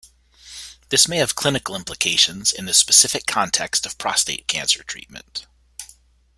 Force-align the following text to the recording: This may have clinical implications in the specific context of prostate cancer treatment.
This 0.89 1.07
may 1.07 1.17
have 1.17 1.35
clinical 1.35 1.75
implications 1.75 2.51
in 2.51 2.65
the 2.65 2.73
specific 2.73 3.27
context 3.27 3.85
of 3.85 3.99
prostate 3.99 4.47
cancer 4.47 4.81
treatment. 4.83 5.45